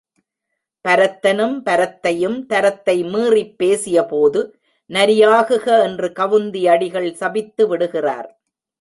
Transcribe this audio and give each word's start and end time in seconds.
பரத்தனும் 0.87 1.61
பரத்தையும் 1.65 2.45
தரத்தை 2.45 3.03
மீறிப் 3.03 3.55
பேசியபோது, 3.63 4.53
நரியாகுக 4.89 5.81
என்று 5.83 6.11
கவுந்தி 6.19 6.67
அடிகள் 6.67 7.13
சபித்து 7.13 7.67
விடுகிறார். 7.67 8.41